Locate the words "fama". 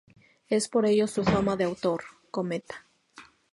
1.23-1.55